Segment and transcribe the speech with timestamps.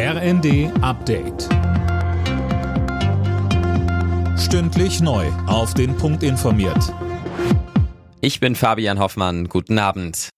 [0.00, 1.48] RND Update.
[4.38, 5.26] Stündlich neu.
[5.48, 6.94] Auf den Punkt informiert.
[8.20, 9.48] Ich bin Fabian Hoffmann.
[9.48, 10.28] Guten Abend.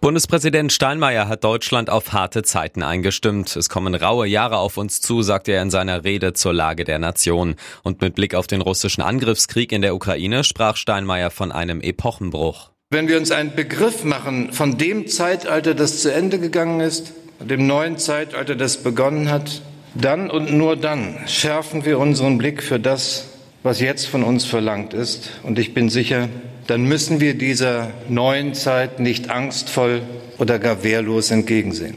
[0.00, 3.54] Bundespräsident Steinmeier hat Deutschland auf harte Zeiten eingestimmt.
[3.56, 6.98] Es kommen raue Jahre auf uns zu, sagte er in seiner Rede zur Lage der
[6.98, 7.56] Nation.
[7.82, 12.70] Und mit Blick auf den russischen Angriffskrieg in der Ukraine sprach Steinmeier von einem Epochenbruch.
[12.88, 17.12] Wenn wir uns einen Begriff machen von dem Zeitalter, das zu Ende gegangen ist,
[17.44, 19.62] dem neuen Zeitalter, das begonnen hat,
[19.94, 23.28] dann und nur dann schärfen wir unseren Blick für das,
[23.62, 25.30] was jetzt von uns verlangt ist.
[25.42, 26.28] Und ich bin sicher,
[26.66, 30.02] dann müssen wir dieser neuen Zeit nicht angstvoll
[30.38, 31.96] oder gar wehrlos entgegensehen.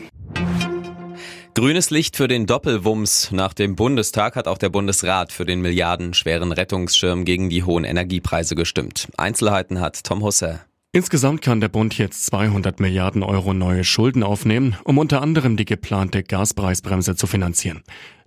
[1.53, 3.31] Grünes Licht für den Doppelwumms.
[3.31, 8.55] Nach dem Bundestag hat auch der Bundesrat für den milliardenschweren Rettungsschirm gegen die hohen Energiepreise
[8.55, 9.07] gestimmt.
[9.15, 10.59] Einzelheiten hat Tom Husse.
[10.95, 15.65] Insgesamt kann der Bund jetzt 200 Milliarden Euro neue Schulden aufnehmen, um unter anderem die
[15.65, 17.83] geplante Gaspreisbremse zu finanzieren.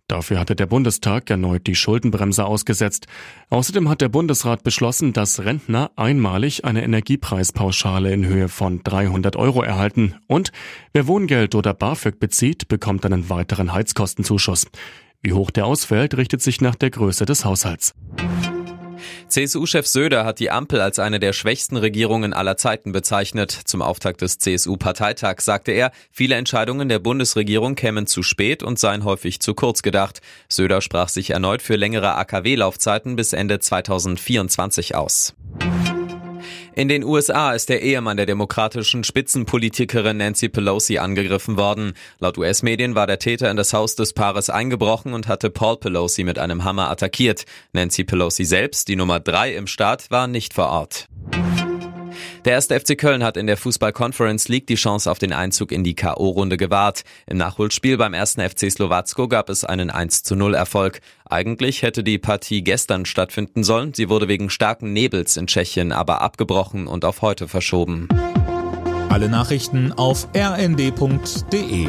[0.07, 3.07] Dafür hatte der Bundestag erneut die Schuldenbremse ausgesetzt.
[3.49, 9.63] Außerdem hat der Bundesrat beschlossen, dass Rentner einmalig eine Energiepreispauschale in Höhe von 300 Euro
[9.63, 10.53] erhalten und
[10.93, 14.67] wer Wohngeld oder BAföG bezieht, bekommt einen weiteren Heizkostenzuschuss.
[15.23, 17.95] Wie hoch der ausfällt, richtet sich nach der Größe des Haushalts.
[19.29, 23.53] CSU-Chef Söder hat die Ampel als eine der schwächsten Regierungen aller Zeiten bezeichnet.
[23.53, 29.05] Zum Auftakt des CSU-Parteitags sagte er, viele Entscheidungen der Bundesregierung kämen zu spät und seien
[29.05, 30.21] häufig zu kurz gedacht.
[30.49, 35.35] Söder sprach sich erneut für längere AKW-Laufzeiten bis Ende 2024 aus.
[36.79, 41.95] In den USA ist der Ehemann der demokratischen Spitzenpolitikerin Nancy Pelosi angegriffen worden.
[42.21, 46.23] Laut US-Medien war der Täter in das Haus des Paares eingebrochen und hatte Paul Pelosi
[46.23, 47.47] mit einem Hammer attackiert.
[47.73, 51.09] Nancy Pelosi selbst, die Nummer drei im Staat, war nicht vor Ort.
[52.45, 55.73] Der erste FC Köln hat in der Fußball Conference League die Chance auf den Einzug
[55.73, 57.03] in die K.O.-Runde gewahrt.
[57.27, 61.01] Im Nachholspiel beim ersten FC Slowacko gab es einen 1 zu 0 Erfolg.
[61.25, 63.93] Eigentlich hätte die Partie gestern stattfinden sollen.
[63.93, 68.09] Sie wurde wegen starken Nebels in Tschechien aber abgebrochen und auf heute verschoben.
[69.09, 71.89] Alle Nachrichten auf rnd.de